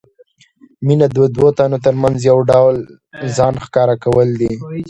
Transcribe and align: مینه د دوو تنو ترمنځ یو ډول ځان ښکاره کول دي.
مینه 0.85 1.07
د 1.15 1.17
دوو 1.35 1.49
تنو 1.57 1.77
ترمنځ 1.85 2.17
یو 2.29 2.39
ډول 2.51 2.75
ځان 3.37 3.53
ښکاره 3.65 3.95
کول 4.03 4.29
دي. 4.41 4.53